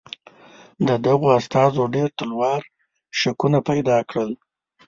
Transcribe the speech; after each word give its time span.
د 0.87 0.89
دغو 1.05 1.27
استازو 1.39 1.83
ډېر 1.95 2.09
تلوار 2.17 2.61
شکونه 3.19 3.59
پیدا 3.69 3.97
کړل. 4.09 4.31